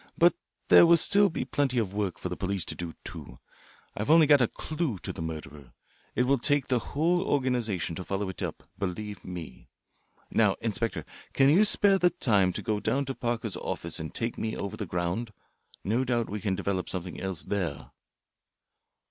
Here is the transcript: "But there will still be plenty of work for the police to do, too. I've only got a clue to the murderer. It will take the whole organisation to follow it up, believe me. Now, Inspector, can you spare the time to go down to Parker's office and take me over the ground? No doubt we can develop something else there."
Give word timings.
"But 0.17 0.33
there 0.69 0.87
will 0.87 0.97
still 0.97 1.29
be 1.29 1.45
plenty 1.45 1.77
of 1.77 1.93
work 1.93 2.17
for 2.17 2.27
the 2.27 2.35
police 2.35 2.65
to 2.65 2.73
do, 2.75 2.93
too. 3.05 3.37
I've 3.95 4.09
only 4.09 4.25
got 4.25 4.41
a 4.41 4.47
clue 4.47 4.97
to 4.97 5.13
the 5.13 5.21
murderer. 5.21 5.73
It 6.15 6.23
will 6.23 6.39
take 6.39 6.69
the 6.69 6.79
whole 6.79 7.21
organisation 7.21 7.93
to 7.97 8.03
follow 8.03 8.27
it 8.29 8.41
up, 8.41 8.63
believe 8.79 9.23
me. 9.23 9.69
Now, 10.31 10.55
Inspector, 10.59 11.05
can 11.33 11.49
you 11.51 11.63
spare 11.65 11.99
the 11.99 12.09
time 12.09 12.51
to 12.53 12.63
go 12.63 12.79
down 12.79 13.05
to 13.05 13.13
Parker's 13.13 13.57
office 13.57 13.99
and 13.99 14.11
take 14.11 14.39
me 14.39 14.57
over 14.57 14.75
the 14.75 14.87
ground? 14.87 15.33
No 15.83 16.03
doubt 16.03 16.31
we 16.31 16.41
can 16.41 16.55
develop 16.55 16.89
something 16.89 17.21
else 17.21 17.43
there." 17.43 17.91